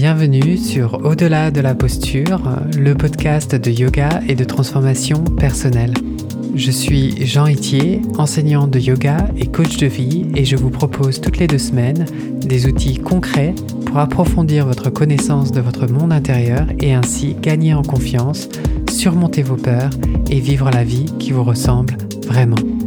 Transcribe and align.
Bienvenue 0.00 0.56
sur 0.56 1.04
Au-delà 1.04 1.50
de 1.50 1.60
la 1.60 1.74
posture, 1.74 2.40
le 2.78 2.94
podcast 2.94 3.56
de 3.56 3.68
yoga 3.68 4.20
et 4.28 4.36
de 4.36 4.44
transformation 4.44 5.24
personnelle. 5.24 5.92
Je 6.54 6.70
suis 6.70 7.26
Jean 7.26 7.48
Itier, 7.48 8.02
enseignant 8.16 8.68
de 8.68 8.78
yoga 8.78 9.28
et 9.36 9.48
coach 9.48 9.76
de 9.78 9.88
vie 9.88 10.30
et 10.36 10.44
je 10.44 10.54
vous 10.54 10.70
propose 10.70 11.20
toutes 11.20 11.38
les 11.38 11.48
deux 11.48 11.58
semaines 11.58 12.06
des 12.40 12.68
outils 12.68 12.98
concrets 12.98 13.56
pour 13.86 13.98
approfondir 13.98 14.66
votre 14.66 14.88
connaissance 14.88 15.50
de 15.50 15.60
votre 15.60 15.88
monde 15.88 16.12
intérieur 16.12 16.68
et 16.78 16.94
ainsi 16.94 17.34
gagner 17.34 17.74
en 17.74 17.82
confiance, 17.82 18.48
surmonter 18.88 19.42
vos 19.42 19.56
peurs 19.56 19.90
et 20.30 20.38
vivre 20.38 20.70
la 20.70 20.84
vie 20.84 21.06
qui 21.18 21.32
vous 21.32 21.42
ressemble 21.42 21.98
vraiment. 22.24 22.77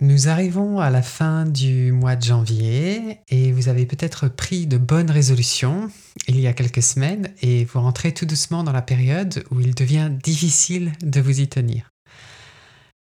Nous 0.00 0.28
arrivons 0.28 0.78
à 0.78 0.90
la 0.90 1.02
fin 1.02 1.44
du 1.44 1.90
mois 1.90 2.14
de 2.14 2.22
janvier 2.22 3.18
et 3.30 3.50
vous 3.50 3.68
avez 3.68 3.84
peut-être 3.84 4.28
pris 4.28 4.68
de 4.68 4.78
bonnes 4.78 5.10
résolutions 5.10 5.90
il 6.28 6.38
y 6.38 6.46
a 6.46 6.52
quelques 6.52 6.84
semaines 6.84 7.32
et 7.42 7.64
vous 7.64 7.80
rentrez 7.80 8.14
tout 8.14 8.24
doucement 8.24 8.62
dans 8.62 8.70
la 8.70 8.82
période 8.82 9.42
où 9.50 9.58
il 9.58 9.74
devient 9.74 10.08
difficile 10.22 10.92
de 11.02 11.20
vous 11.20 11.40
y 11.40 11.48
tenir. 11.48 11.90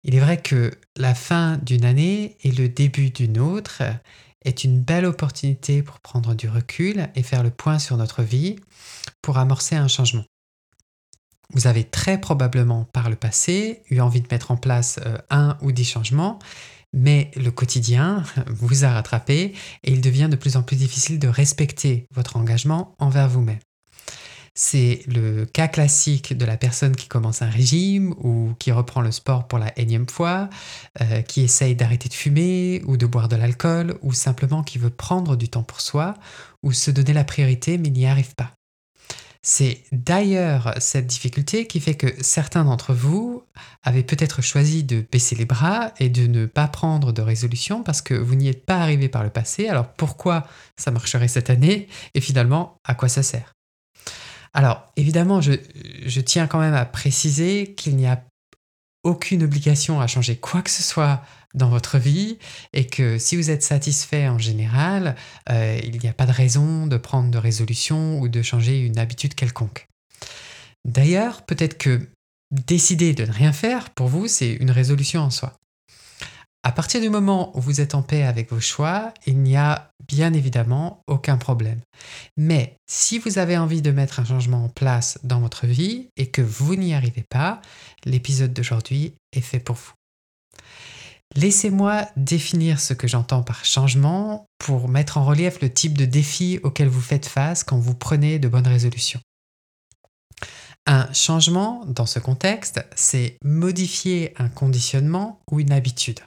Il 0.02 0.16
est 0.16 0.20
vrai 0.20 0.42
que 0.42 0.72
la 0.96 1.14
fin 1.14 1.58
d'une 1.58 1.84
année 1.84 2.36
et 2.42 2.50
le 2.50 2.68
début 2.68 3.10
d'une 3.10 3.38
autre 3.38 3.82
est 4.44 4.64
une 4.64 4.80
belle 4.80 5.04
opportunité 5.04 5.84
pour 5.84 6.00
prendre 6.00 6.34
du 6.34 6.48
recul 6.48 7.06
et 7.14 7.22
faire 7.22 7.44
le 7.44 7.50
point 7.50 7.78
sur 7.78 7.98
notre 7.98 8.24
vie 8.24 8.56
pour 9.22 9.38
amorcer 9.38 9.76
un 9.76 9.86
changement. 9.86 10.24
Vous 11.52 11.68
avez 11.68 11.84
très 11.84 12.18
probablement 12.18 12.84
par 12.92 13.10
le 13.10 13.16
passé 13.16 13.82
eu 13.90 14.00
envie 14.00 14.20
de 14.20 14.28
mettre 14.30 14.50
en 14.50 14.56
place 14.56 14.98
euh, 15.04 15.18
un 15.30 15.56
ou 15.62 15.72
des 15.72 15.84
changements 15.84 16.38
mais 16.92 17.30
le 17.36 17.50
quotidien 17.50 18.22
vous 18.46 18.84
a 18.84 18.90
rattrapé 18.90 19.54
et 19.84 19.92
il 19.92 20.00
devient 20.00 20.28
de 20.30 20.36
plus 20.36 20.56
en 20.56 20.62
plus 20.62 20.76
difficile 20.76 21.18
de 21.18 21.28
respecter 21.28 22.06
votre 22.12 22.36
engagement 22.36 22.94
envers 22.98 23.28
vous-même. 23.28 23.58
C'est 24.54 25.02
le 25.06 25.46
cas 25.46 25.68
classique 25.68 26.36
de 26.36 26.44
la 26.44 26.56
personne 26.56 26.96
qui 26.96 27.08
commence 27.08 27.40
un 27.40 27.48
régime 27.48 28.14
ou 28.18 28.52
qui 28.58 28.72
reprend 28.72 29.00
le 29.00 29.12
sport 29.12 29.46
pour 29.46 29.58
la 29.58 29.78
énième 29.78 30.08
fois, 30.08 30.50
euh, 31.00 31.22
qui 31.22 31.42
essaye 31.42 31.76
d'arrêter 31.76 32.08
de 32.08 32.14
fumer 32.14 32.82
ou 32.84 32.96
de 32.96 33.06
boire 33.06 33.28
de 33.28 33.36
l'alcool 33.36 33.96
ou 34.02 34.12
simplement 34.12 34.62
qui 34.62 34.78
veut 34.78 34.90
prendre 34.90 35.36
du 35.36 35.48
temps 35.48 35.62
pour 35.62 35.80
soi 35.80 36.14
ou 36.62 36.72
se 36.72 36.90
donner 36.90 37.12
la 37.12 37.24
priorité 37.24 37.78
mais 37.78 37.90
n'y 37.90 38.06
arrive 38.06 38.34
pas. 38.34 38.59
C'est 39.42 39.84
d'ailleurs 39.90 40.74
cette 40.78 41.06
difficulté 41.06 41.66
qui 41.66 41.80
fait 41.80 41.94
que 41.94 42.08
certains 42.22 42.64
d'entre 42.64 42.92
vous 42.92 43.42
avaient 43.82 44.02
peut-être 44.02 44.42
choisi 44.42 44.84
de 44.84 45.02
baisser 45.10 45.34
les 45.34 45.46
bras 45.46 45.92
et 45.98 46.10
de 46.10 46.26
ne 46.26 46.44
pas 46.44 46.68
prendre 46.68 47.12
de 47.12 47.22
résolution 47.22 47.82
parce 47.82 48.02
que 48.02 48.12
vous 48.12 48.34
n'y 48.34 48.48
êtes 48.48 48.66
pas 48.66 48.76
arrivé 48.76 49.08
par 49.08 49.22
le 49.22 49.30
passé. 49.30 49.68
Alors 49.68 49.88
pourquoi 49.94 50.46
ça 50.76 50.90
marcherait 50.90 51.28
cette 51.28 51.48
année 51.48 51.88
et 52.12 52.20
finalement 52.20 52.76
à 52.84 52.94
quoi 52.94 53.08
ça 53.08 53.22
sert? 53.22 53.54
Alors 54.52 54.92
évidemment, 54.96 55.40
je, 55.40 56.20
tiens 56.20 56.46
quand 56.46 56.60
même 56.60 56.74
à 56.74 56.84
préciser 56.84 57.74
qu'il 57.74 57.96
n'y 57.96 58.06
a 58.06 58.22
aucune 59.02 59.42
obligation 59.42 60.00
à 60.00 60.06
changer 60.06 60.36
quoi 60.36 60.62
que 60.62 60.70
ce 60.70 60.82
soit 60.82 61.22
dans 61.54 61.68
votre 61.68 61.98
vie 61.98 62.38
et 62.72 62.86
que 62.86 63.18
si 63.18 63.36
vous 63.36 63.50
êtes 63.50 63.62
satisfait 63.62 64.28
en 64.28 64.38
général, 64.38 65.16
euh, 65.50 65.80
il 65.82 65.98
n'y 65.98 66.08
a 66.08 66.12
pas 66.12 66.26
de 66.26 66.32
raison 66.32 66.86
de 66.86 66.96
prendre 66.96 67.30
de 67.30 67.38
résolution 67.38 68.20
ou 68.20 68.28
de 68.28 68.42
changer 68.42 68.80
une 68.80 68.98
habitude 68.98 69.34
quelconque. 69.34 69.88
D'ailleurs, 70.84 71.42
peut-être 71.42 71.76
que 71.76 72.08
décider 72.50 73.12
de 73.12 73.24
ne 73.24 73.32
rien 73.32 73.52
faire, 73.52 73.90
pour 73.90 74.08
vous, 74.08 74.28
c'est 74.28 74.52
une 74.54 74.70
résolution 74.70 75.22
en 75.22 75.30
soi. 75.30 75.54
À 76.62 76.72
partir 76.72 77.00
du 77.00 77.08
moment 77.08 77.56
où 77.56 77.60
vous 77.60 77.80
êtes 77.80 77.94
en 77.94 78.02
paix 78.02 78.22
avec 78.22 78.50
vos 78.50 78.60
choix, 78.60 79.14
il 79.26 79.38
n'y 79.38 79.56
a 79.56 79.90
bien 80.06 80.34
évidemment 80.34 81.02
aucun 81.06 81.38
problème. 81.38 81.80
Mais 82.36 82.76
si 82.86 83.18
vous 83.18 83.38
avez 83.38 83.56
envie 83.56 83.80
de 83.80 83.90
mettre 83.90 84.20
un 84.20 84.26
changement 84.26 84.64
en 84.64 84.68
place 84.68 85.18
dans 85.24 85.40
votre 85.40 85.66
vie 85.66 86.08
et 86.18 86.26
que 86.26 86.42
vous 86.42 86.76
n'y 86.76 86.92
arrivez 86.92 87.24
pas, 87.30 87.62
l'épisode 88.04 88.52
d'aujourd'hui 88.52 89.14
est 89.32 89.40
fait 89.40 89.58
pour 89.58 89.76
vous. 89.76 89.92
Laissez-moi 91.34 92.08
définir 92.16 92.78
ce 92.78 92.92
que 92.92 93.08
j'entends 93.08 93.42
par 93.42 93.64
changement 93.64 94.46
pour 94.58 94.88
mettre 94.88 95.16
en 95.16 95.24
relief 95.24 95.62
le 95.62 95.72
type 95.72 95.96
de 95.96 96.04
défi 96.04 96.58
auquel 96.62 96.88
vous 96.88 97.00
faites 97.00 97.26
face 97.26 97.64
quand 97.64 97.78
vous 97.78 97.94
prenez 97.94 98.38
de 98.38 98.48
bonnes 98.48 98.66
résolutions. 98.66 99.20
Un 100.86 101.10
changement, 101.12 101.84
dans 101.86 102.06
ce 102.06 102.18
contexte, 102.18 102.84
c'est 102.96 103.36
modifier 103.44 104.34
un 104.38 104.48
conditionnement 104.48 105.40
ou 105.50 105.60
une 105.60 105.72
habitude. 105.72 106.20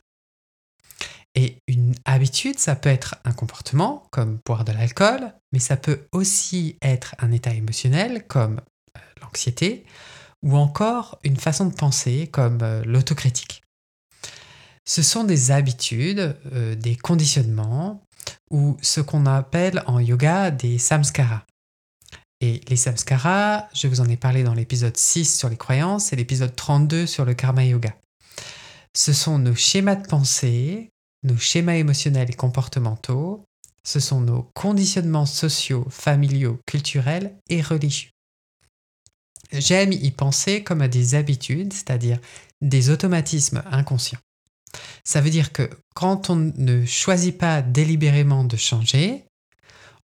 Et 1.35 1.57
une 1.67 1.95
habitude, 2.05 2.59
ça 2.59 2.75
peut 2.75 2.89
être 2.89 3.15
un 3.25 3.31
comportement, 3.31 4.07
comme 4.11 4.39
boire 4.45 4.65
de 4.65 4.71
l'alcool, 4.71 5.33
mais 5.51 5.59
ça 5.59 5.77
peut 5.77 6.07
aussi 6.11 6.77
être 6.81 7.15
un 7.19 7.31
état 7.31 7.53
émotionnel, 7.53 8.27
comme 8.27 8.61
euh, 8.95 8.99
l'anxiété, 9.21 9.85
ou 10.43 10.55
encore 10.57 11.19
une 11.23 11.37
façon 11.37 11.65
de 11.65 11.73
penser, 11.73 12.27
comme 12.31 12.59
euh, 12.61 12.83
l'autocritique. 12.85 13.63
Ce 14.85 15.01
sont 15.01 15.23
des 15.23 15.49
habitudes, 15.49 16.37
euh, 16.51 16.75
des 16.75 16.95
conditionnements, 16.95 18.03
ou 18.51 18.77
ce 18.81 19.01
qu'on 19.01 19.25
appelle 19.25 19.81
en 19.87 19.99
yoga 19.99 20.51
des 20.51 20.77
samskaras. 20.77 21.43
Et 22.41 22.61
les 22.67 22.75
samskaras, 22.75 23.69
je 23.73 23.87
vous 23.87 24.01
en 24.01 24.09
ai 24.09 24.17
parlé 24.17 24.43
dans 24.43 24.53
l'épisode 24.53 24.97
6 24.97 25.37
sur 25.37 25.49
les 25.49 25.57
croyances 25.57 26.13
et 26.13 26.15
l'épisode 26.15 26.55
32 26.55 27.07
sur 27.07 27.25
le 27.25 27.33
karma 27.33 27.63
yoga. 27.63 27.95
Ce 28.95 29.13
sont 29.13 29.39
nos 29.39 29.55
schémas 29.55 29.95
de 29.95 30.05
pensée, 30.05 30.92
nos 31.23 31.37
schémas 31.37 31.75
émotionnels 31.75 32.29
et 32.29 32.35
comportementaux, 32.35 33.45
ce 33.83 33.99
sont 33.99 34.21
nos 34.21 34.43
conditionnements 34.53 35.25
sociaux, 35.25 35.85
familiaux, 35.89 36.59
culturels 36.65 37.35
et 37.49 37.61
religieux. 37.61 38.09
J'aime 39.51 39.91
y 39.91 40.11
penser 40.11 40.63
comme 40.63 40.81
à 40.81 40.87
des 40.87 41.15
habitudes, 41.15 41.73
c'est-à-dire 41.73 42.19
des 42.61 42.89
automatismes 42.89 43.61
inconscients. 43.69 44.19
Ça 45.03 45.21
veut 45.21 45.29
dire 45.29 45.51
que 45.51 45.69
quand 45.93 46.29
on 46.29 46.35
ne 46.35 46.85
choisit 46.85 47.37
pas 47.37 47.61
délibérément 47.61 48.43
de 48.43 48.57
changer, 48.57 49.25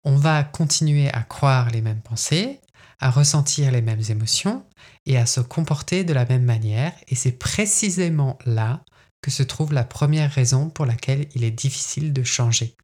on 0.03 0.15
va 0.15 0.43
continuer 0.43 1.09
à 1.09 1.23
croire 1.23 1.71
les 1.71 1.81
mêmes 1.81 2.01
pensées, 2.01 2.59
à 2.99 3.09
ressentir 3.09 3.71
les 3.71 3.81
mêmes 3.81 4.03
émotions 4.09 4.65
et 5.05 5.17
à 5.17 5.25
se 5.25 5.39
comporter 5.39 6.03
de 6.03 6.13
la 6.13 6.25
même 6.25 6.43
manière. 6.43 6.93
Et 7.07 7.15
c'est 7.15 7.31
précisément 7.31 8.37
là 8.45 8.83
que 9.21 9.31
se 9.31 9.43
trouve 9.43 9.73
la 9.73 9.83
première 9.83 10.31
raison 10.31 10.69
pour 10.69 10.85
laquelle 10.85 11.27
il 11.35 11.43
est 11.43 11.51
difficile 11.51 12.13
de 12.13 12.23
changer. 12.23 12.75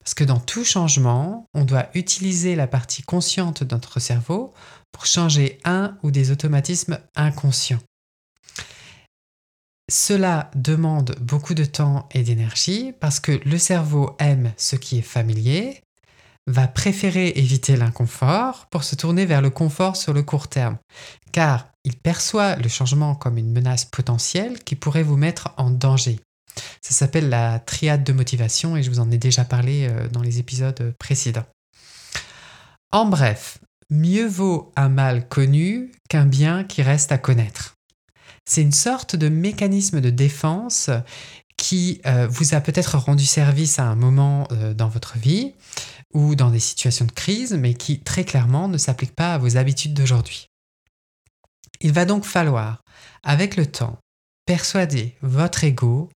Parce 0.00 0.14
que 0.14 0.24
dans 0.24 0.40
tout 0.40 0.64
changement, 0.64 1.46
on 1.54 1.64
doit 1.64 1.88
utiliser 1.94 2.54
la 2.54 2.66
partie 2.66 3.02
consciente 3.02 3.64
de 3.64 3.74
notre 3.74 3.98
cerveau 3.98 4.54
pour 4.92 5.06
changer 5.06 5.58
un 5.64 5.98
ou 6.02 6.10
des 6.10 6.30
automatismes 6.30 6.98
inconscients. 7.16 7.82
Cela 9.90 10.50
demande 10.54 11.16
beaucoup 11.20 11.54
de 11.54 11.64
temps 11.64 12.08
et 12.12 12.22
d'énergie 12.22 12.92
parce 13.00 13.20
que 13.20 13.40
le 13.44 13.58
cerveau 13.58 14.16
aime 14.18 14.52
ce 14.56 14.76
qui 14.76 14.98
est 14.98 15.02
familier, 15.02 15.82
va 16.46 16.68
préférer 16.68 17.28
éviter 17.30 17.76
l'inconfort 17.76 18.66
pour 18.70 18.84
se 18.84 18.94
tourner 18.94 19.26
vers 19.26 19.42
le 19.42 19.50
confort 19.50 19.96
sur 19.96 20.12
le 20.12 20.22
court 20.22 20.48
terme, 20.48 20.78
car 21.32 21.68
il 21.86 21.96
perçoit 21.96 22.56
le 22.56 22.68
changement 22.68 23.14
comme 23.14 23.38
une 23.38 23.52
menace 23.52 23.84
potentielle 23.84 24.58
qui 24.64 24.74
pourrait 24.74 25.04
vous 25.04 25.16
mettre 25.16 25.54
en 25.56 25.70
danger. 25.70 26.18
Ça 26.82 26.92
s'appelle 26.92 27.28
la 27.28 27.60
triade 27.60 28.02
de 28.02 28.12
motivation 28.12 28.76
et 28.76 28.82
je 28.82 28.90
vous 28.90 28.98
en 28.98 29.10
ai 29.10 29.18
déjà 29.18 29.44
parlé 29.44 29.86
euh, 29.88 30.08
dans 30.08 30.20
les 30.20 30.40
épisodes 30.40 30.94
précédents. 30.98 31.46
En 32.90 33.06
bref, 33.06 33.58
mieux 33.88 34.26
vaut 34.26 34.72
un 34.74 34.88
mal 34.88 35.28
connu 35.28 35.92
qu'un 36.08 36.26
bien 36.26 36.64
qui 36.64 36.82
reste 36.82 37.12
à 37.12 37.18
connaître. 37.18 37.76
C'est 38.44 38.62
une 38.62 38.72
sorte 38.72 39.14
de 39.14 39.28
mécanisme 39.28 40.00
de 40.00 40.10
défense 40.10 40.90
qui 41.56 42.00
euh, 42.06 42.26
vous 42.28 42.54
a 42.54 42.60
peut-être 42.60 42.98
rendu 42.98 43.26
service 43.26 43.78
à 43.78 43.84
un 43.84 43.94
moment 43.94 44.48
euh, 44.50 44.74
dans 44.74 44.88
votre 44.88 45.18
vie 45.18 45.54
ou 46.14 46.34
dans 46.34 46.50
des 46.50 46.60
situations 46.60 47.04
de 47.04 47.12
crise, 47.12 47.52
mais 47.52 47.74
qui 47.74 48.00
très 48.00 48.24
clairement 48.24 48.68
ne 48.68 48.78
s'applique 48.78 49.14
pas 49.14 49.34
à 49.34 49.38
vos 49.38 49.56
habitudes 49.56 49.94
d'aujourd'hui. 49.94 50.48
Il 51.80 51.92
va 51.92 52.04
donc 52.04 52.24
falloir, 52.24 52.82
avec 53.22 53.56
le 53.56 53.66
temps, 53.66 53.98
persuader 54.46 55.16
votre 55.22 55.64
ego 55.64 56.08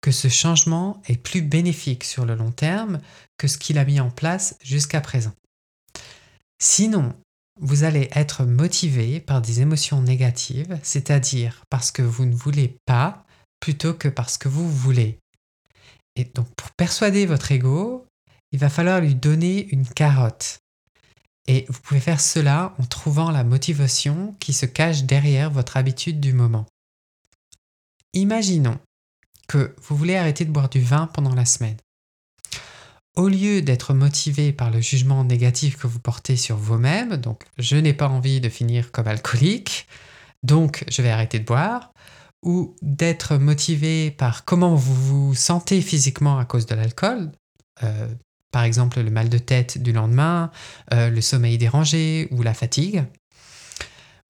que 0.00 0.10
ce 0.10 0.28
changement 0.28 1.00
est 1.06 1.16
plus 1.16 1.42
bénéfique 1.42 2.04
sur 2.04 2.26
le 2.26 2.34
long 2.34 2.50
terme 2.50 3.00
que 3.38 3.48
ce 3.48 3.58
qu'il 3.58 3.78
a 3.78 3.84
mis 3.84 4.00
en 4.00 4.10
place 4.10 4.56
jusqu'à 4.62 5.00
présent. 5.00 5.32
Sinon, 6.60 7.14
vous 7.60 7.84
allez 7.84 8.08
être 8.12 8.44
motivé 8.44 9.20
par 9.20 9.40
des 9.40 9.60
émotions 9.60 10.02
négatives, 10.02 10.78
c'est-à-dire 10.82 11.62
parce 11.70 11.90
que 11.90 12.02
vous 12.02 12.26
ne 12.26 12.34
voulez 12.34 12.76
pas 12.84 13.24
plutôt 13.60 13.94
que 13.94 14.08
parce 14.08 14.36
que 14.36 14.48
vous 14.48 14.70
voulez. 14.70 15.18
Et 16.16 16.24
donc 16.24 16.48
pour 16.54 16.70
persuader 16.72 17.26
votre 17.26 17.52
ego, 17.52 18.06
il 18.52 18.58
va 18.58 18.68
falloir 18.68 19.00
lui 19.00 19.14
donner 19.14 19.68
une 19.68 19.86
carotte. 19.86 20.58
Et 21.48 21.64
vous 21.68 21.80
pouvez 21.80 22.00
faire 22.00 22.20
cela 22.20 22.74
en 22.78 22.84
trouvant 22.84 23.30
la 23.30 23.44
motivation 23.44 24.34
qui 24.40 24.52
se 24.52 24.66
cache 24.66 25.04
derrière 25.04 25.50
votre 25.50 25.76
habitude 25.76 26.20
du 26.20 26.32
moment. 26.32 26.66
Imaginons 28.14 28.78
que 29.48 29.74
vous 29.82 29.96
voulez 29.96 30.16
arrêter 30.16 30.44
de 30.44 30.50
boire 30.50 30.68
du 30.68 30.80
vin 30.80 31.06
pendant 31.06 31.34
la 31.34 31.44
semaine. 31.44 31.76
au 33.16 33.28
lieu 33.28 33.62
d'être 33.62 33.94
motivé 33.94 34.52
par 34.52 34.70
le 34.70 34.80
jugement 34.80 35.24
négatif 35.24 35.76
que 35.78 35.86
vous 35.86 35.98
portez 35.98 36.36
sur 36.36 36.56
vous-même, 36.56 37.16
donc 37.16 37.44
je 37.56 37.76
n'ai 37.76 37.94
pas 37.94 38.08
envie 38.08 38.40
de 38.40 38.50
finir 38.50 38.92
comme 38.92 39.08
alcoolique, 39.08 39.88
donc 40.42 40.84
je 40.90 41.00
vais 41.02 41.10
arrêter 41.10 41.38
de 41.38 41.44
boire, 41.44 41.92
ou 42.42 42.76
d'être 42.82 43.36
motivé 43.38 44.10
par 44.10 44.44
comment 44.44 44.74
vous 44.74 44.94
vous 44.94 45.34
sentez 45.34 45.80
physiquement 45.80 46.38
à 46.38 46.44
cause 46.44 46.66
de 46.66 46.74
l'alcool, 46.74 47.32
euh, 47.82 48.08
par 48.50 48.64
exemple 48.64 49.00
le 49.00 49.10
mal 49.10 49.28
de 49.28 49.38
tête 49.38 49.78
du 49.78 49.92
lendemain, 49.92 50.50
euh, 50.92 51.10
le 51.10 51.20
sommeil 51.20 51.58
dérangé 51.58 52.28
ou 52.30 52.42
la 52.42 52.54
fatigue, 52.54 53.04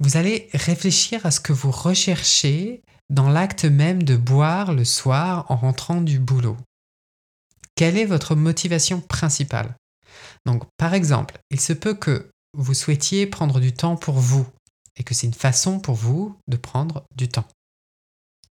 vous 0.00 0.16
allez 0.16 0.48
réfléchir 0.52 1.24
à 1.24 1.30
ce 1.30 1.40
que 1.40 1.52
vous 1.52 1.70
recherchez 1.70 2.82
dans 3.08 3.30
l'acte 3.30 3.64
même 3.64 4.02
de 4.02 4.16
boire 4.16 4.72
le 4.72 4.84
soir 4.84 5.46
en 5.50 5.56
rentrant 5.56 6.00
du 6.00 6.18
boulot. 6.18 6.56
Quelle 7.76 7.96
est 7.96 8.04
votre 8.04 8.34
motivation 8.34 9.00
principale? 9.00 9.74
Donc 10.44 10.64
par 10.76 10.94
exemple, 10.94 11.38
il 11.50 11.60
se 11.60 11.72
peut 11.72 11.94
que 11.94 12.30
vous 12.56 12.74
souhaitiez 12.74 13.26
prendre 13.26 13.60
du 13.60 13.72
temps 13.72 13.96
pour 13.96 14.16
vous 14.16 14.46
et 14.96 15.04
que 15.04 15.14
c'est 15.14 15.26
une 15.26 15.34
façon 15.34 15.78
pour 15.78 15.94
vous 15.94 16.36
de 16.48 16.56
prendre 16.56 17.04
du 17.14 17.28
temps 17.28 17.46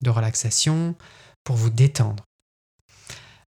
de 0.02 0.10
relaxation 0.10 0.96
pour 1.44 1.56
vous 1.56 1.70
détendre. 1.70 2.24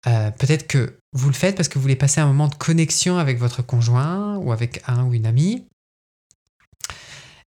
Euh, 0.08 0.32
peut-être 0.32 0.68
que 0.68 0.98
vous 1.14 1.30
le 1.30 1.36
faites 1.36 1.56
parce 1.56 1.70
que 1.70 1.76
vous 1.76 1.82
voulez 1.82 1.96
passer 1.96 2.20
un 2.20 2.28
moment 2.28 2.48
de 2.48 2.56
connexion 2.56 3.18
avec 3.18 3.38
votre 3.38 3.62
conjoint 3.62 4.38
ou 4.38 4.52
avec 4.52 4.82
un 4.88 5.06
ou 5.06 5.14
une 5.14 5.26
amie. 5.26 5.66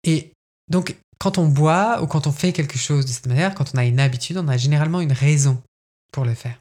Et 0.04 0.34
donc, 0.70 0.96
quand 1.18 1.38
on 1.38 1.48
boit 1.48 2.02
ou 2.02 2.08
quand 2.08 2.28
on 2.28 2.32
fait 2.32 2.54
quelque 2.54 2.78
chose 2.78 3.06
de 3.06 3.12
cette 3.12 3.28
manière, 3.28 3.56
quand 3.56 3.72
on 3.74 3.78
a 3.78 3.86
une 3.86 4.00
habitude, 4.00 4.38
on 4.38 4.48
a 4.48 4.58
généralement 4.58 5.02
une 5.02 5.14
raison 5.14 5.62
pour 6.12 6.26
le 6.26 6.34
faire. 6.34 6.58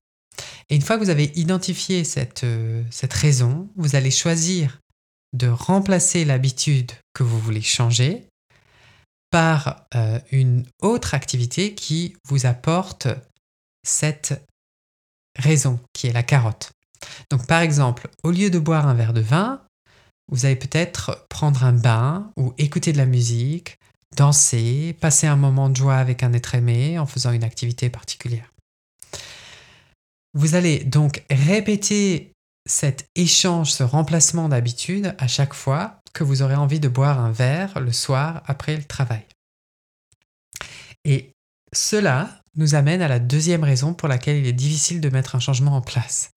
Et 0.70 0.76
une 0.76 0.82
fois 0.82 0.96
que 0.96 1.04
vous 1.04 1.10
avez 1.10 1.32
identifié 1.34 2.04
cette, 2.04 2.44
euh, 2.44 2.82
cette 2.90 3.12
raison, 3.12 3.68
vous 3.76 3.96
allez 3.96 4.10
choisir 4.10 4.78
de 5.34 5.48
remplacer 5.48 6.24
l'habitude 6.24 6.92
que 7.14 7.22
vous 7.22 7.38
voulez 7.38 7.62
changer 7.62 8.26
par 9.30 9.86
euh, 9.94 10.20
une 10.30 10.64
autre 10.80 11.14
activité 11.14 11.74
qui 11.74 12.14
vous 12.28 12.46
apporte 12.46 13.08
cette 13.82 14.42
raison, 15.38 15.80
qui 15.92 16.06
est 16.06 16.12
la 16.12 16.22
carotte. 16.22 16.72
Donc 17.30 17.46
par 17.46 17.60
exemple, 17.60 18.08
au 18.22 18.30
lieu 18.30 18.50
de 18.50 18.58
boire 18.58 18.86
un 18.86 18.94
verre 18.94 19.12
de 19.12 19.20
vin, 19.20 19.62
vous 20.30 20.46
allez 20.46 20.56
peut-être 20.56 21.26
prendre 21.28 21.64
un 21.64 21.72
bain 21.72 22.30
ou 22.36 22.54
écouter 22.58 22.92
de 22.92 22.98
la 22.98 23.06
musique, 23.06 23.76
danser, 24.16 24.96
passer 25.00 25.26
un 25.26 25.36
moment 25.36 25.68
de 25.68 25.76
joie 25.76 25.96
avec 25.96 26.22
un 26.22 26.32
être 26.32 26.54
aimé 26.54 26.98
en 26.98 27.06
faisant 27.06 27.32
une 27.32 27.44
activité 27.44 27.90
particulière. 27.90 28.52
Vous 30.34 30.54
allez 30.54 30.84
donc 30.84 31.24
répéter 31.30 32.32
cet 32.66 33.06
échange, 33.14 33.72
ce 33.72 33.82
remplacement 33.82 34.48
d'habitude 34.48 35.14
à 35.18 35.26
chaque 35.26 35.54
fois 35.54 36.00
que 36.14 36.24
vous 36.24 36.42
aurez 36.42 36.54
envie 36.54 36.80
de 36.80 36.88
boire 36.88 37.18
un 37.18 37.32
verre 37.32 37.80
le 37.80 37.92
soir 37.92 38.42
après 38.46 38.76
le 38.76 38.84
travail. 38.84 39.24
Et 41.04 41.32
cela 41.72 42.41
nous 42.56 42.74
amène 42.74 43.02
à 43.02 43.08
la 43.08 43.18
deuxième 43.18 43.64
raison 43.64 43.94
pour 43.94 44.08
laquelle 44.08 44.36
il 44.36 44.46
est 44.46 44.52
difficile 44.52 45.00
de 45.00 45.08
mettre 45.08 45.36
un 45.36 45.40
changement 45.40 45.76
en 45.76 45.80
place. 45.80 46.30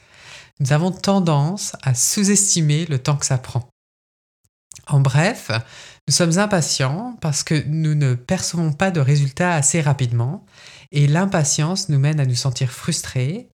Nous 0.60 0.72
avons 0.72 0.92
tendance 0.92 1.76
à 1.82 1.94
sous-estimer 1.94 2.86
le 2.86 3.00
temps 3.00 3.18
que 3.18 3.26
ça 3.26 3.38
prend. 3.38 3.70
En 4.88 5.00
bref, 5.00 5.52
nous 6.08 6.14
sommes 6.14 6.38
impatients 6.38 7.18
parce 7.22 7.44
que 7.44 7.64
nous 7.68 7.96
ne 7.96 8.14
percevons 8.14 8.72
pas 8.72 8.92
de 8.92 9.00
résultats 9.00 9.54
assez 9.54 9.82
rapidement 9.82 10.46
et 10.92 11.08
l'impatience 11.08 11.90
nous 11.90 12.00
mène 12.00 12.20
à 12.20 12.26
nous 12.26 12.36
sentir 12.36 12.72
frustrés 12.72 13.50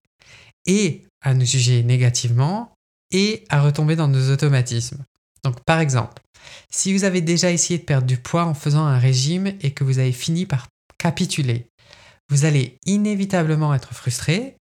et 0.66 1.04
à 1.22 1.34
nous 1.34 1.46
juger 1.46 1.82
négativement 1.82 2.72
et 3.10 3.44
à 3.48 3.62
retomber 3.62 3.96
dans 3.96 4.08
nos 4.08 4.30
automatismes. 4.30 5.04
Donc 5.44 5.60
par 5.64 5.80
exemple, 5.80 6.22
si 6.70 6.92
vous 6.92 7.04
avez 7.04 7.20
déjà 7.20 7.50
essayé 7.50 7.78
de 7.78 7.84
perdre 7.84 8.06
du 8.06 8.16
poids 8.16 8.44
en 8.44 8.54
faisant 8.54 8.84
un 8.84 8.98
régime 8.98 9.52
et 9.60 9.72
que 9.72 9.84
vous 9.84 9.98
avez 9.98 10.12
fini 10.12 10.46
par 10.46 10.68
capituler, 10.98 11.68
vous 12.32 12.46
allez 12.46 12.78
inévitablement 12.86 13.74
être 13.74 13.94
frustré. 13.94 14.56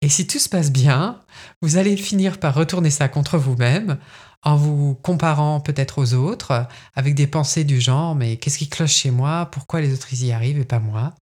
Et 0.00 0.08
si 0.08 0.26
tout 0.26 0.38
se 0.38 0.48
passe 0.48 0.72
bien, 0.72 1.20
vous 1.60 1.76
allez 1.76 1.94
finir 1.98 2.40
par 2.40 2.54
retourner 2.54 2.88
ça 2.88 3.08
contre 3.08 3.36
vous-même 3.36 3.98
en 4.42 4.56
vous 4.56 4.94
comparant 4.94 5.60
peut-être 5.60 5.98
aux 5.98 6.14
autres 6.14 6.66
avec 6.94 7.14
des 7.14 7.26
pensées 7.26 7.64
du 7.64 7.78
genre 7.78 8.14
mais 8.14 8.38
qu'est-ce 8.38 8.56
qui 8.56 8.70
cloche 8.70 8.94
chez 8.94 9.10
moi? 9.10 9.50
Pourquoi 9.52 9.82
les 9.82 9.92
autres 9.92 10.14
y 10.14 10.32
arrivent 10.32 10.58
et 10.58 10.64
pas 10.64 10.78
moi? 10.78 11.14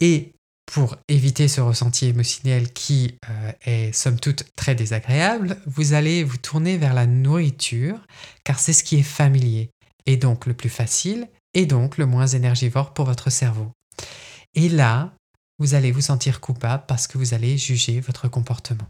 Et 0.00 0.32
pour 0.66 0.96
éviter 1.06 1.46
ce 1.46 1.60
ressenti 1.60 2.06
émotionnel 2.06 2.72
qui 2.72 3.14
euh, 3.30 3.52
est 3.64 3.92
somme 3.92 4.18
toute 4.18 4.44
très 4.56 4.74
désagréable, 4.74 5.58
vous 5.66 5.92
allez 5.92 6.24
vous 6.24 6.38
tourner 6.38 6.76
vers 6.76 6.92
la 6.92 7.06
nourriture 7.06 8.00
car 8.42 8.58
c'est 8.58 8.72
ce 8.72 8.82
qui 8.82 8.96
est 8.96 9.02
familier 9.02 9.70
et 10.06 10.16
donc 10.16 10.46
le 10.46 10.54
plus 10.54 10.68
facile 10.68 11.28
et 11.54 11.66
donc 11.66 11.98
le 11.98 12.06
moins 12.06 12.26
énergivore 12.26 12.92
pour 12.94 13.04
votre 13.04 13.30
cerveau. 13.30 13.70
Et 14.58 14.68
là, 14.68 15.12
vous 15.60 15.74
allez 15.74 15.92
vous 15.92 16.00
sentir 16.00 16.40
coupable 16.40 16.82
parce 16.88 17.06
que 17.06 17.16
vous 17.16 17.32
allez 17.32 17.56
juger 17.56 18.00
votre 18.00 18.26
comportement. 18.26 18.88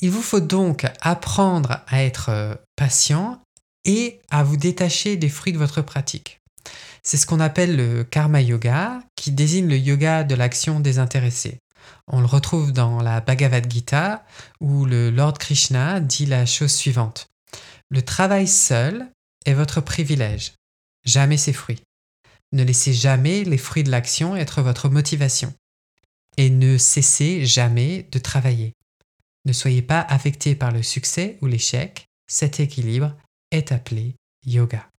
Il 0.00 0.10
vous 0.10 0.22
faut 0.22 0.40
donc 0.40 0.86
apprendre 1.00 1.78
à 1.86 2.02
être 2.02 2.30
euh, 2.30 2.56
patient 2.74 3.40
et 3.84 4.20
à 4.28 4.42
vous 4.42 4.56
détacher 4.56 5.16
des 5.16 5.28
fruits 5.28 5.52
de 5.52 5.58
votre 5.58 5.82
pratique. 5.82 6.40
C'est 7.04 7.16
ce 7.16 7.26
qu'on 7.26 7.38
appelle 7.38 7.76
le 7.76 8.02
karma 8.02 8.42
yoga, 8.42 9.04
qui 9.14 9.30
désigne 9.30 9.68
le 9.68 9.78
yoga 9.78 10.24
de 10.24 10.34
l'action 10.34 10.80
désintéressée. 10.80 11.60
On 12.08 12.18
le 12.18 12.26
retrouve 12.26 12.72
dans 12.72 13.00
la 13.00 13.20
Bhagavad 13.20 13.70
Gita, 13.70 14.24
où 14.60 14.84
le 14.84 15.10
Lord 15.10 15.38
Krishna 15.38 16.00
dit 16.00 16.26
la 16.26 16.44
chose 16.44 16.74
suivante. 16.74 17.28
Le 17.88 18.02
travail 18.02 18.48
seul 18.48 19.06
est 19.46 19.54
votre 19.54 19.80
privilège, 19.80 20.54
jamais 21.04 21.36
ses 21.36 21.52
fruits. 21.52 21.82
Ne 22.52 22.64
laissez 22.64 22.92
jamais 22.92 23.44
les 23.44 23.58
fruits 23.58 23.84
de 23.84 23.90
l'action 23.90 24.36
être 24.36 24.62
votre 24.62 24.88
motivation. 24.88 25.52
Et 26.36 26.50
ne 26.50 26.78
cessez 26.78 27.46
jamais 27.46 28.08
de 28.10 28.18
travailler. 28.18 28.74
Ne 29.46 29.52
soyez 29.52 29.82
pas 29.82 30.00
affecté 30.00 30.54
par 30.54 30.70
le 30.70 30.82
succès 30.82 31.38
ou 31.40 31.46
l'échec. 31.46 32.06
Cet 32.26 32.60
équilibre 32.60 33.16
est 33.50 33.72
appelé 33.72 34.14
yoga. 34.46 34.90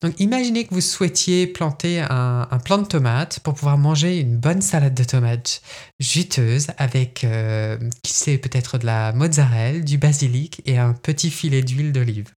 Donc 0.00 0.14
imaginez 0.20 0.64
que 0.64 0.74
vous 0.74 0.80
souhaitiez 0.80 1.48
planter 1.48 2.00
un, 2.00 2.46
plant 2.64 2.78
de 2.78 2.86
tomates 2.86 3.40
pour 3.40 3.54
pouvoir 3.54 3.78
manger 3.78 4.20
une 4.20 4.36
bonne 4.36 4.60
salade 4.60 4.94
de 4.94 5.02
tomates 5.02 5.60
juteuse 5.98 6.68
avec, 6.76 7.24
euh, 7.24 7.76
qui 8.02 8.12
sait, 8.12 8.38
peut-être 8.38 8.78
de 8.78 8.86
la 8.86 9.12
mozzarella, 9.12 9.80
du 9.80 9.98
basilic 9.98 10.62
et 10.66 10.78
un 10.78 10.92
petit 10.92 11.30
filet 11.30 11.62
d'huile 11.62 11.92
d'olive. 11.92 12.32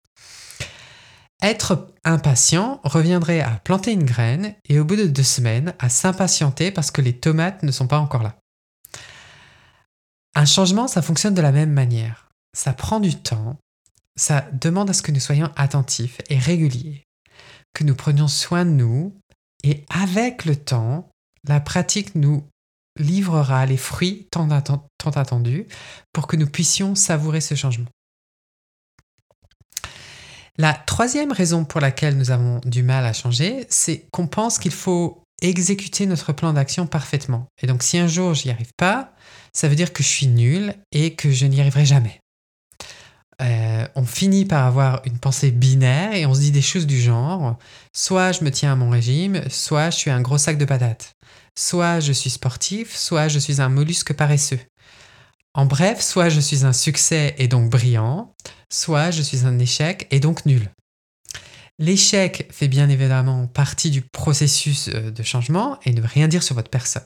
Être 1.42 1.94
impatient 2.04 2.80
reviendrait 2.84 3.42
à 3.42 3.60
planter 3.64 3.92
une 3.92 4.06
graine 4.06 4.56
et 4.70 4.80
au 4.80 4.86
bout 4.86 4.96
de 4.96 5.08
deux 5.08 5.24
semaines 5.24 5.74
à 5.80 5.90
s'impatienter 5.90 6.72
parce 6.72 6.92
que 6.92 7.02
les 7.02 7.18
tomates 7.18 7.64
ne 7.64 7.72
sont 7.72 7.88
pas 7.88 8.00
encore 8.00 8.24
là. 8.24 8.38
Un 10.36 10.46
changement, 10.46 10.88
ça 10.88 11.02
fonctionne 11.02 11.34
de 11.34 11.42
la 11.42 11.52
même 11.52 11.72
manière. 11.72 12.30
Ça 12.56 12.74
prend 12.74 13.00
du 13.00 13.16
temps, 13.16 13.58
ça 14.16 14.46
demande 14.54 14.90
à 14.90 14.94
ce 14.94 15.02
que 15.02 15.12
nous 15.12 15.20
soyons 15.20 15.52
attentifs 15.56 16.22
et 16.30 16.38
réguliers 16.38 17.04
que 17.74 17.84
nous 17.84 17.96
prenions 17.96 18.28
soin 18.28 18.66
de 18.66 18.72
nous 18.72 19.18
et 19.64 19.86
avec 19.90 20.46
le 20.46 20.56
temps, 20.56 21.10
la 21.48 21.60
pratique 21.60 22.16
nous 22.16 22.44
livrera 23.00 23.66
les 23.66 23.78
fruits 23.78 24.28
tant, 24.32 24.50
attendus 24.50 25.66
pour 26.14 26.28
que 26.28 26.36
nous 26.36 26.48
puissions 26.48 26.96
savourer 26.96 27.42
ce 27.42 27.56
changement. 27.56 27.88
La 30.58 30.74
troisième 30.74 31.32
raison 31.32 31.64
pour 31.66 31.80
laquelle 31.80 32.18
nous 32.18 32.32
avons 32.32 32.60
du 32.66 32.84
mal 32.84 33.06
à 33.06 33.14
changer, 33.14 33.66
c'est 33.70 34.06
qu'on 34.12 34.28
pense 34.28 34.60
qu'il 34.60 34.72
faut 34.72 35.24
exécuter 35.42 36.06
notre 36.06 36.34
plan 36.34 36.54
d'action 36.54 36.88
parfaitement. 36.88 37.48
Et 37.62 37.68
donc 37.68 37.84
si 37.84 37.98
un 37.98 38.08
jour 38.08 38.34
j'y 38.34 38.52
arrive 38.52 38.74
pas, 38.78 39.14
ça 39.54 39.68
veut 39.68 39.76
dire 39.76 39.94
que 39.94 40.04
je 40.04 40.08
suis 40.08 40.28
nul 40.28 40.74
et 40.92 41.16
que 41.16 41.32
je 41.32 41.46
n'y 41.46 41.60
arriverai 41.60 41.86
jamais. 41.86 42.20
Euh, 43.42 43.88
on 43.96 44.06
finit 44.06 44.46
par 44.46 44.68
avoir 44.68 45.02
une 45.06 45.18
pensée 45.18 45.50
binaire 45.50 46.14
et 46.14 46.28
on 46.28 46.34
se 46.34 46.42
dit 46.42 46.52
des 46.52 46.62
choses 46.62 46.86
du 46.86 47.02
genre 47.02 47.58
soit 47.92 48.34
je 48.34 48.44
me 48.44 48.52
tiens 48.52 48.74
à 48.74 48.76
mon 48.76 48.92
régime, 48.92 49.42
soit 49.50 49.90
je 49.90 49.98
suis 49.98 50.12
un 50.12 50.22
gros 50.22 50.38
sac 50.38 50.60
de 50.60 50.66
patates, 50.66 51.16
soit 51.58 52.00
je 52.02 52.12
suis 52.12 52.30
sportif, 52.30 52.96
soit 52.96 53.30
je 53.30 53.40
suis 53.40 53.60
un 53.60 53.70
mollusque 53.70 54.14
paresseux. 54.14 54.60
En 55.54 55.66
bref, 55.66 56.02
soit 56.02 56.30
je 56.30 56.40
suis 56.40 56.66
un 56.66 56.74
succès 56.74 57.36
et 57.38 57.48
donc 57.48 57.70
brillant, 57.70 58.34
soit 58.70 59.12
je 59.12 59.22
suis 59.22 59.46
un 59.46 59.60
échec 59.60 60.08
et 60.10 60.20
donc 60.20 60.46
nul. 60.46 60.70
L'échec 61.78 62.48
fait 62.52 62.68
bien 62.68 62.90
évidemment 62.90 63.48
partie 63.48 63.90
du 63.90 64.02
processus 64.02 64.90
euh, 64.90 65.10
de 65.10 65.24
changement 65.24 65.80
et 65.84 65.94
ne 65.94 66.00
veut 66.00 66.08
rien 66.08 66.28
dire 66.28 66.44
sur 66.44 66.56
votre 66.56 66.70
personne. 66.70 67.04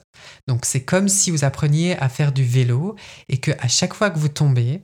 Donc 0.48 0.66
c'est 0.66 0.84
comme 0.84 1.08
si 1.08 1.32
vous 1.32 1.46
appreniez 1.46 1.98
à 1.98 2.10
faire 2.10 2.34
du 2.34 2.44
vélo 2.44 2.96
et 3.30 3.38
que 3.38 3.52
à 3.60 3.68
chaque 3.68 3.94
fois 3.94 4.10
que 4.10 4.20
vous 4.20 4.28
tombez, 4.28 4.82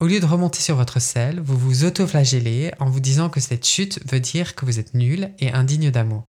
au 0.00 0.06
lieu 0.06 0.20
de 0.20 0.26
remonter 0.26 0.60
sur 0.60 0.76
votre 0.76 1.00
selle, 1.00 1.40
vous 1.40 1.58
vous 1.58 1.84
autoflagellez 1.84 2.72
en 2.78 2.88
vous 2.88 3.00
disant 3.00 3.28
que 3.28 3.40
cette 3.40 3.66
chute 3.66 3.98
veut 4.10 4.20
dire 4.20 4.54
que 4.54 4.64
vous 4.64 4.78
êtes 4.78 4.94
nul 4.94 5.32
et 5.38 5.50
indigne 5.50 5.90
d'amour. 5.90 6.24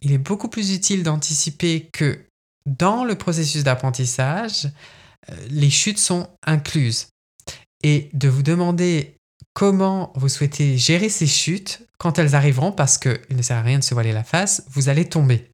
Il 0.00 0.12
est 0.12 0.18
beaucoup 0.18 0.48
plus 0.48 0.74
utile 0.74 1.04
d'anticiper 1.04 1.88
que 1.92 2.26
dans 2.66 3.04
le 3.04 3.14
processus 3.14 3.62
d'apprentissage, 3.62 4.68
les 5.50 5.70
chutes 5.70 5.98
sont 5.98 6.28
incluses. 6.46 7.08
Et 7.82 8.10
de 8.12 8.28
vous 8.28 8.42
demander 8.42 9.16
comment 9.54 10.12
vous 10.14 10.28
souhaitez 10.28 10.78
gérer 10.78 11.08
ces 11.08 11.26
chutes 11.26 11.86
quand 11.98 12.18
elles 12.18 12.34
arriveront, 12.34 12.72
parce 12.72 12.98
qu'il 12.98 13.36
ne 13.36 13.42
sert 13.42 13.56
à 13.56 13.62
rien 13.62 13.78
de 13.78 13.84
se 13.84 13.94
voiler 13.94 14.12
la 14.12 14.24
face, 14.24 14.64
vous 14.70 14.88
allez 14.88 15.08
tomber. 15.08 15.50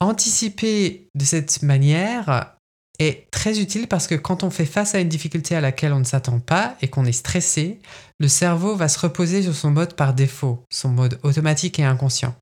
Anticiper 0.00 1.08
de 1.14 1.24
cette 1.24 1.62
manière 1.62 2.56
est 2.98 3.30
très 3.30 3.58
utile 3.60 3.88
parce 3.88 4.06
que 4.06 4.14
quand 4.14 4.42
on 4.42 4.50
fait 4.50 4.66
face 4.66 4.94
à 4.94 5.00
une 5.00 5.08
difficulté 5.08 5.54
à 5.54 5.60
laquelle 5.60 5.92
on 5.92 5.98
ne 5.98 6.04
s'attend 6.04 6.38
pas 6.38 6.76
et 6.80 6.88
qu'on 6.88 7.04
est 7.04 7.12
stressé, 7.12 7.80
le 8.18 8.28
cerveau 8.28 8.74
va 8.74 8.88
se 8.88 8.98
reposer 8.98 9.42
sur 9.42 9.54
son 9.54 9.70
mode 9.70 9.94
par 9.94 10.14
défaut, 10.14 10.64
son 10.70 10.90
mode 10.90 11.18
automatique 11.22 11.78
et 11.78 11.84
inconscient. 11.84 12.34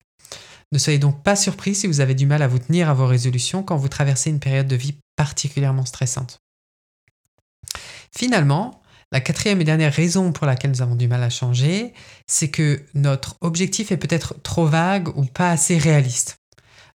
Ne 0.75 0.79
soyez 0.81 0.99
donc 0.99 1.23
pas 1.23 1.37
surpris 1.37 1.77
si 1.77 1.87
vous 1.87 2.01
avez 2.01 2.17
du 2.17 2.27
mal 2.27 2.43
à 2.43 2.49
vous 2.49 2.59
tenir 2.59 2.91
à 2.91 2.95
vos 2.95 3.07
résolutions 3.07 3.63
quand 3.63 3.77
vous 3.77 3.87
traversez 3.87 4.29
une 4.29 4.41
période 4.41 4.67
de 4.67 4.75
vie 4.75 4.97
particulièrement 5.15 5.85
stressante. 5.87 6.41
Finalement, 8.11 8.83
la 9.13 9.21
quatrième 9.21 9.61
et 9.61 9.65
dernière 9.65 9.93
raison 9.93 10.33
pour 10.33 10.49
laquelle 10.49 10.73
nous 10.73 10.83
avons 10.83 10.97
du 10.97 11.07
mal 11.07 11.23
à 11.23 11.31
changer, 11.31 11.95
c'est 12.27 12.51
que 12.51 12.83
notre 12.95 13.37
objectif 13.41 13.93
est 13.93 13.97
peut-être 13.97 14.35
trop 14.43 14.67
vague 14.67 15.17
ou 15.17 15.25
pas 15.27 15.51
assez 15.51 15.79
réaliste. 15.79 16.39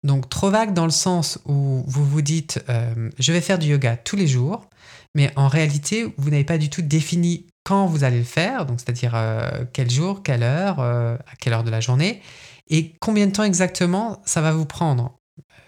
Donc 0.04 0.28
trop 0.28 0.50
vague 0.50 0.74
dans 0.74 0.86
le 0.86 0.92
sens 0.92 1.40
où 1.46 1.86
vous 1.88 2.06
vous 2.06 2.22
dites 2.22 2.62
euh, 2.68 3.10
je 3.18 3.32
vais 3.32 3.40
faire 3.40 3.60
du 3.60 3.68
yoga 3.68 3.96
tous 3.96 4.18
les 4.18 4.28
jours, 4.28 4.70
mais 5.16 5.32
en 5.38 5.48
réalité 5.48 6.14
vous 6.18 6.30
n'avez 6.30 6.44
pas 6.44 6.58
du 6.58 6.70
tout 6.70 6.82
défini 6.82 7.48
quand 7.64 7.86
vous 7.86 8.04
allez 8.04 8.18
le 8.18 8.26
faire, 8.26 8.66
donc 8.66 8.82
c'est-à-dire 8.82 9.14
euh, 9.16 9.64
quel 9.72 9.90
jour, 9.90 10.22
quelle 10.22 10.44
heure, 10.44 10.82
euh, 10.82 11.16
à 11.16 11.36
quelle 11.40 11.54
heure 11.54 11.64
de 11.64 11.72
la 11.72 11.80
journée, 11.80 12.22
et 12.70 12.94
combien 13.00 13.28
de 13.28 13.32
temps 13.32 13.44
exactement 13.44 14.22
ça 14.26 14.42
va 14.42 14.52
vous 14.52 14.66
prendre? 14.66 15.18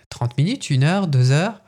30 0.09 0.37
minutes, 0.37 0.69
une 0.69 0.83
heure, 0.83 1.07
deux 1.07 1.31
heures? 1.31 1.61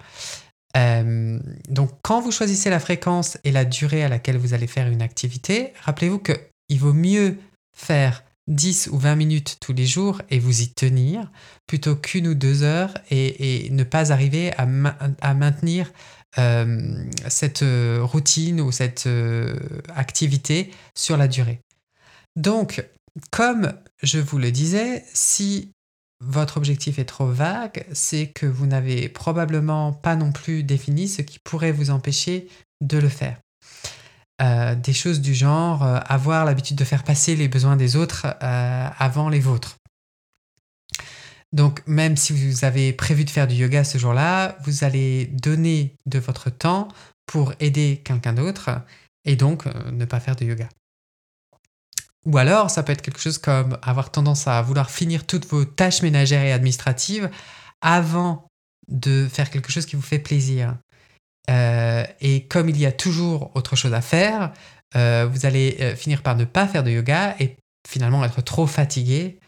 donc 1.69 1.91
quand 2.01 2.19
vous 2.19 2.31
choisissez 2.31 2.71
la 2.71 2.79
fréquence 2.79 3.37
et 3.43 3.51
la 3.51 3.63
durée 3.63 4.03
à 4.03 4.09
laquelle 4.09 4.37
vous 4.37 4.55
allez 4.55 4.65
faire 4.65 4.87
une 4.87 5.03
activité, 5.03 5.71
rappelez-vous 5.83 6.17
qu'il 6.17 6.79
vaut 6.79 6.93
mieux 6.93 7.37
faire 7.75 8.23
10 8.47 8.89
ou 8.91 8.97
20 8.97 9.15
minutes 9.15 9.57
tous 9.59 9.73
les 9.73 9.85
jours 9.85 10.21
et 10.29 10.39
vous 10.39 10.61
y 10.61 10.69
tenir, 10.69 11.31
plutôt 11.67 11.95
qu'une 11.95 12.27
ou 12.27 12.35
deux 12.35 12.63
heures 12.63 12.93
et, 13.09 13.69
ne 13.71 13.83
pas 13.83 14.11
arriver 14.11 14.51
à, 14.57 15.33
maintenir 15.33 15.91
euh, 16.37 17.05
cette 17.27 17.63
euh, 17.63 17.99
routine 18.03 18.59
ou 18.59 18.71
cette 18.71 19.07
euh, 19.07 19.55
activité 19.95 20.71
sur 20.95 21.15
la 21.15 21.27
durée. 21.27 21.61
Donc, 22.35 22.83
comme 23.31 23.73
je 24.03 24.19
vous 24.19 24.37
le 24.37 24.51
disais, 24.51 25.03
si 25.13 25.71
votre 26.19 26.57
objectif 26.57 26.99
est 26.99 27.05
trop 27.05 27.27
vague, 27.27 27.85
c'est 27.93 28.27
que 28.27 28.45
vous 28.45 28.67
n'avez 28.67 29.09
probablement 29.09 29.91
pas 29.93 30.15
non 30.15 30.31
plus 30.31 30.63
défini 30.63 31.07
ce 31.07 31.21
qui 31.21 31.39
pourrait 31.39 31.71
vous 31.71 31.89
empêcher 31.89 32.47
de 32.81 32.97
le 32.97 33.09
faire. 33.09 33.39
Euh, 34.41 34.75
des 34.75 34.93
choses 34.93 35.21
du 35.21 35.33
genre 35.33 35.83
euh, 35.83 35.99
avoir 36.05 36.43
l'habitude 36.43 36.75
de 36.75 36.83
faire 36.83 37.03
passer 37.03 37.35
les 37.35 37.47
besoins 37.47 37.77
des 37.77 37.95
autres 37.95 38.25
euh, 38.41 38.89
avant 38.97 39.29
les 39.29 39.39
vôtres. 39.39 39.77
Donc 41.51 41.83
même 41.85 42.17
si 42.17 42.33
vous 42.33 42.65
avez 42.65 42.93
prévu 42.93 43.25
de 43.25 43.29
faire 43.29 43.47
du 43.47 43.55
yoga 43.55 43.83
ce 43.83 43.97
jour-là, 43.97 44.57
vous 44.63 44.83
allez 44.83 45.27
donner 45.27 45.95
de 46.07 46.17
votre 46.19 46.49
temps 46.49 46.87
pour 47.27 47.53
aider 47.59 48.01
quelqu'un 48.03 48.33
d'autre 48.33 48.71
et 49.23 49.35
donc 49.35 49.65
ne 49.65 50.05
pas 50.05 50.19
faire 50.19 50.35
de 50.35 50.45
yoga. 50.45 50.67
Ou 52.25 52.37
alors 52.37 52.69
ça 52.69 52.83
peut 52.83 52.93
être 52.93 53.01
quelque 53.01 53.19
chose 53.19 53.37
comme 53.37 53.77
avoir 53.81 54.11
tendance 54.11 54.47
à 54.47 54.61
vouloir 54.61 54.89
finir 54.89 55.25
toutes 55.25 55.45
vos 55.45 55.65
tâches 55.65 56.01
ménagères 56.01 56.43
et 56.43 56.53
administratives 56.53 57.29
avant 57.81 58.47
de 58.87 59.27
faire 59.27 59.49
quelque 59.49 59.71
chose 59.71 59.85
qui 59.85 59.95
vous 59.95 60.01
fait 60.01 60.19
plaisir. 60.19 60.75
Euh, 61.49 62.05
et 62.21 62.47
comme 62.47 62.69
il 62.69 62.77
y 62.77 62.85
a 62.85 62.91
toujours 62.91 63.51
autre 63.55 63.75
chose 63.75 63.93
à 63.93 64.01
faire, 64.01 64.53
euh, 64.95 65.27
vous 65.29 65.45
allez 65.45 65.77
euh, 65.81 65.95
finir 65.95 66.21
par 66.21 66.35
ne 66.35 66.45
pas 66.45 66.67
faire 66.67 66.83
de 66.83 66.91
yoga 66.91 67.35
et 67.39 67.57
finalement 67.87 68.23
être 68.23 68.41
trop 68.41 68.67
fatigué 68.67 69.39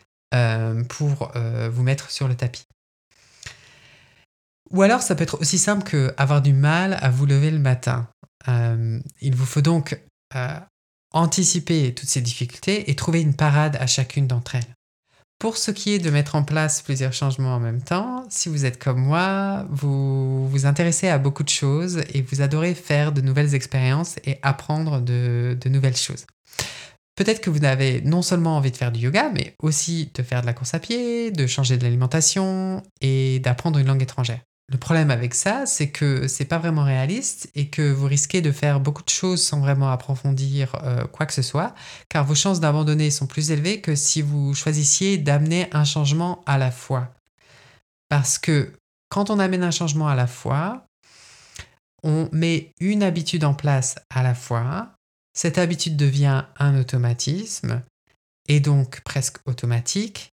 pour 0.90 1.32
vous 1.72 1.84
mettre 1.84 2.12
sur 2.12 2.28
le 2.28 2.36
tapis. 2.36 2.66
Ou 4.70 4.82
alors 4.82 5.02
ça 5.02 5.16
peut 5.16 5.24
être 5.24 5.40
aussi 5.40 5.58
simple 5.58 5.84
que 5.90 6.14
avoir 6.18 6.42
du 6.42 6.52
mal 6.52 6.98
à 7.00 7.10
vous 7.10 7.26
lever 7.26 7.52
le 7.52 7.60
matin. 7.60 8.10
il 8.46 9.34
vous 9.34 9.46
faut 9.46 9.62
donc 9.62 9.98
anticiper 11.16 11.94
toutes 11.94 12.10
ces 12.10 12.22
difficultés 12.22 12.92
et 12.92 12.96
trouver 12.96 13.22
une 13.22 13.34
parade 13.34 13.78
à 13.80 13.88
chacune 13.88 14.28
d'entre 14.28 14.56
elles. 14.56 14.76
Pour 15.40 15.58
ce 15.58 15.72
qui 15.72 15.94
est 15.94 16.00
de 16.00 16.10
mettre 16.10 16.36
en 16.36 16.44
place 16.44 16.82
plusieurs 16.82 17.14
changements 17.14 17.56
en 17.56 17.60
même 17.60 17.82
temps, 17.82 18.26
si 18.30 18.48
vous 18.48 18.66
êtes 18.66 18.82
comme 18.82 19.00
moi, 19.00 19.66
vous 19.70 20.48
vous 20.48 20.66
intéressez 20.66 21.08
à 21.08 21.18
beaucoup 21.18 21.44
de 21.44 21.50
choses 21.50 22.04
et 22.14 22.22
vous 22.22 22.42
adorez 22.42 22.74
faire 22.74 23.12
de 23.12 23.22
nouvelles 23.22 23.54
expériences 23.56 24.18
et 24.26 24.40
apprendre 24.44 25.02
de, 25.02 25.58
nouvelles 25.66 25.98
choses. 25.98 26.26
Peut-être 27.16 27.42
que 27.42 27.50
vous 27.50 27.64
avez 27.64 28.02
non 28.02 28.22
seulement 28.22 28.58
envie 28.58 28.72
de 28.72 28.78
faire 28.78 28.92
du 28.92 29.00
yoga, 29.00 29.30
mais 29.34 29.56
aussi 29.62 30.12
de 30.14 30.24
faire 30.24 30.42
de 30.42 30.46
la 30.46 30.54
course 30.54 30.74
à 30.74 30.80
pied, 30.80 31.32
de 31.32 31.48
changer 31.48 31.78
de 31.78 31.84
l'alimentation 31.84 32.84
et 33.00 33.40
d'apprendre 33.40 33.80
une 33.80 33.88
langue 33.88 34.04
étrangère. 34.04 34.42
Le 34.72 34.78
problème 34.80 35.12
avec 35.12 35.36
ça, 35.36 35.68
c'est 35.68 35.90
que 35.92 36.28
c'est 36.28 36.46
pas 36.46 36.58
vraiment 36.58 36.84
réaliste 36.84 37.52
et 37.54 37.70
que 37.70 37.92
vous 37.92 38.08
risquez 38.08 38.42
de 38.42 38.52
faire 38.52 38.80
beaucoup 38.80 39.04
de 39.04 39.10
choses 39.10 39.44
sans 39.44 39.60
vraiment 39.60 39.92
approfondir 39.92 40.76
euh, 40.84 41.06
quoi 41.06 41.28
que 41.28 41.34
ce 41.34 41.44
soit, 41.44 41.76
car 42.10 42.26
vos 42.26 42.34
chances 42.34 42.60
d'abandonner 42.60 43.12
sont 43.12 43.28
plus 43.28 43.52
élevées 43.52 43.80
que 43.80 43.96
si 43.96 44.24
vous 44.24 44.56
choisissiez 44.56 45.20
d'amener 45.20 45.68
un 45.72 45.86
changement 45.86 46.42
à 46.48 46.58
la 46.58 46.72
fois. 46.72 47.14
Parce 48.10 48.40
que 48.40 48.74
quand 49.10 49.30
on 49.30 49.38
amène 49.38 49.64
un 49.64 49.72
changement 49.72 50.08
à 50.08 50.16
la 50.16 50.26
fois, 50.26 50.88
on 52.02 52.28
met 52.32 52.74
une 52.80 53.04
habitude 53.04 53.44
en 53.44 53.54
place 53.54 53.96
à 54.10 54.24
la 54.24 54.34
fois, 54.34 54.96
cette 55.34 55.60
habitude 55.60 55.96
devient 55.96 56.46
un 56.58 56.80
automatisme 56.80 57.84
et 58.48 58.60
donc 58.60 59.02
presque 59.02 59.38
automatique, 59.46 60.34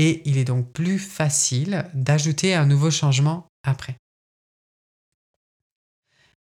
et 0.00 0.22
il 0.24 0.38
est 0.38 0.46
donc 0.46 0.72
plus 0.72 0.98
facile 0.98 1.84
d'ajouter 1.92 2.54
un 2.54 2.64
nouveau 2.64 2.90
changement 2.90 3.48
après. 3.62 3.96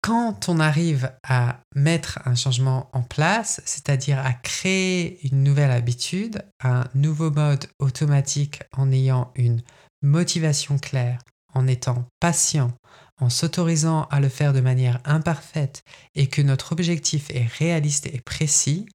Quand 0.01 0.50
on 0.50 0.60
arrive 0.60 1.12
à 1.27 1.62
mettre 1.75 2.20
un 2.25 2.36
changement 2.36 2.91
en 2.94 3.01
place, 3.01 3.60
c'est-à-dire 3.65 4.20
à 4.20 4.34
créer 4.34 5.18
une 5.27 5.44
nouvelle 5.44 5.72
habitude, 5.72 6.46
un 6.63 6.84
nouveau 6.94 7.32
mode 7.32 7.65
automatique 7.79 8.62
en 8.77 8.91
ayant 8.91 9.32
une 9.34 9.63
motivation 10.03 10.77
claire, 10.77 11.18
en 11.56 11.65
étant 11.65 12.06
patient, 12.20 12.72
en 13.20 13.32
s'autorisant 13.32 14.03
à 14.12 14.20
le 14.20 14.29
faire 14.29 14.53
de 14.53 14.62
manière 14.62 15.00
imparfaite 15.06 15.82
et 16.13 16.27
que 16.27 16.44
notre 16.44 16.72
objectif 16.72 17.32
est 17.32 17.50
réaliste 17.58 18.06
et 18.13 18.22
précis, 18.22 18.86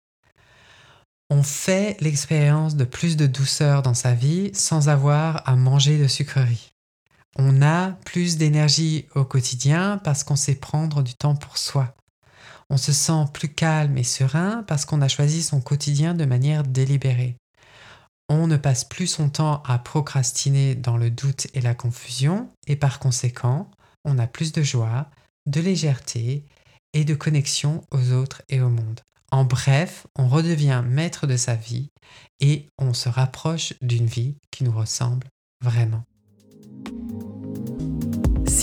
on 1.30 1.42
fait 1.42 1.96
l'expérience 2.00 2.76
de 2.76 2.84
plus 2.84 3.16
de 3.16 3.26
douceur 3.26 3.82
dans 3.82 3.94
sa 3.94 4.14
vie 4.14 4.50
sans 4.54 4.88
avoir 4.88 5.48
à 5.48 5.56
manger 5.56 5.98
de 5.98 6.06
sucreries 6.06 6.74
on 7.36 7.62
a 7.62 7.92
plus 8.04 8.36
d'énergie 8.36 9.06
au 9.14 9.24
quotidien 9.24 9.98
parce 10.04 10.22
qu'on 10.22 10.36
sait 10.36 10.54
prendre 10.54 11.02
du 11.02 11.14
temps 11.14 11.34
pour 11.34 11.58
soi. 11.58 11.94
On 12.70 12.76
se 12.76 12.92
sent 12.92 13.24
plus 13.32 13.52
calme 13.52 13.98
et 13.98 14.04
serein 14.04 14.62
parce 14.66 14.84
qu'on 14.84 15.02
a 15.02 15.08
choisi 15.08 15.42
son 15.42 15.60
quotidien 15.60 16.14
de 16.14 16.24
manière 16.24 16.62
délibérée. 16.62 17.36
On 18.28 18.46
ne 18.46 18.56
passe 18.56 18.84
plus 18.84 19.06
son 19.06 19.28
temps 19.28 19.62
à 19.66 19.78
procrastiner 19.78 20.74
dans 20.74 20.96
le 20.96 21.10
doute 21.10 21.48
et 21.54 21.60
la 21.60 21.74
confusion 21.74 22.48
et 22.66 22.76
par 22.76 23.00
conséquent, 23.00 23.70
on 24.04 24.18
a 24.18 24.26
plus 24.26 24.52
de 24.52 24.62
joie, 24.62 25.10
de 25.46 25.60
légèreté 25.60 26.44
et 26.94 27.04
de 27.04 27.14
connexion 27.14 27.82
aux 27.90 28.12
autres 28.12 28.42
et 28.48 28.60
au 28.60 28.70
monde. 28.70 29.00
En 29.30 29.44
bref, 29.44 30.06
on 30.16 30.28
redevient 30.28 30.82
maître 30.86 31.26
de 31.26 31.36
sa 31.36 31.54
vie 31.54 31.90
et 32.40 32.68
on 32.78 32.94
se 32.94 33.08
rapproche 33.08 33.74
d'une 33.80 34.06
vie 34.06 34.36
qui 34.50 34.64
nous 34.64 34.72
ressemble 34.72 35.28
vraiment. 35.60 36.04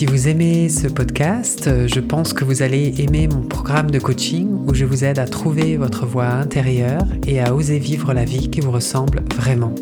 Si 0.01 0.07
vous 0.07 0.27
aimez 0.27 0.67
ce 0.67 0.87
podcast, 0.87 1.69
je 1.85 1.99
pense 1.99 2.33
que 2.33 2.43
vous 2.43 2.63
allez 2.63 3.03
aimer 3.03 3.27
mon 3.27 3.43
programme 3.43 3.91
de 3.91 3.99
coaching 3.99 4.47
où 4.67 4.73
je 4.73 4.83
vous 4.83 5.03
aide 5.03 5.19
à 5.19 5.27
trouver 5.27 5.77
votre 5.77 6.07
voie 6.07 6.25
intérieure 6.25 7.05
et 7.27 7.39
à 7.39 7.53
oser 7.53 7.77
vivre 7.77 8.11
la 8.11 8.25
vie 8.25 8.49
qui 8.49 8.61
vous 8.61 8.71
ressemble 8.71 9.21
vraiment. 9.35 9.75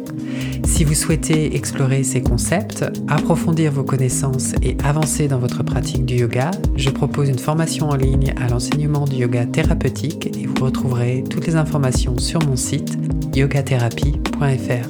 Si 0.65 0.83
vous 0.83 0.93
souhaitez 0.93 1.55
explorer 1.55 2.03
ces 2.03 2.21
concepts, 2.21 2.83
approfondir 3.07 3.71
vos 3.71 3.85
connaissances 3.85 4.55
et 4.61 4.75
avancer 4.83 5.29
dans 5.29 5.39
votre 5.39 5.63
pratique 5.63 6.05
du 6.05 6.15
yoga, 6.15 6.51
je 6.75 6.89
propose 6.89 7.29
une 7.29 7.39
formation 7.39 7.88
en 7.88 7.95
ligne 7.95 8.33
à 8.41 8.49
l'enseignement 8.49 9.05
du 9.05 9.15
yoga 9.15 9.45
thérapeutique 9.45 10.38
et 10.38 10.47
vous 10.47 10.65
retrouverez 10.65 11.23
toutes 11.29 11.47
les 11.47 11.55
informations 11.55 12.17
sur 12.17 12.45
mon 12.45 12.57
site 12.57 12.97
yogatherapie.fr. 13.33 14.89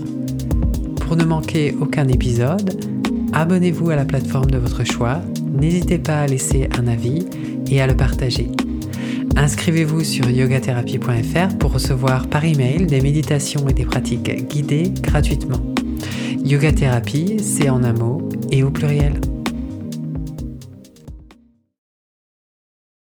Pour 1.05 1.15
ne 1.15 1.23
manquer 1.23 1.75
aucun 1.79 2.07
épisode, 2.07 2.98
abonnez-vous 3.33 3.89
à 3.89 3.95
la 3.95 4.05
plateforme 4.05 4.51
de 4.51 4.57
votre 4.57 4.83
choix, 4.83 5.21
n'hésitez 5.45 5.97
pas 5.97 6.21
à 6.21 6.27
laisser 6.27 6.69
un 6.77 6.87
avis 6.87 7.25
et 7.69 7.81
à 7.81 7.87
le 7.87 7.95
partager. 7.95 8.49
Inscrivez-vous 9.35 10.03
sur 10.03 10.29
yogatherapie.fr 10.29 11.57
pour 11.57 11.73
recevoir 11.73 12.27
par 12.27 12.43
email 12.43 12.85
des 12.85 13.01
méditations 13.01 13.67
et 13.69 13.73
des 13.73 13.85
pratiques 13.85 14.47
guidées 14.47 14.91
gratuitement. 15.01 15.61
Yoga 16.43 16.71
c'est 17.41 17.69
en 17.69 17.83
un 17.83 17.93
mot 17.93 18.27
et 18.51 18.63
au 18.63 18.71
pluriel. 18.71 19.19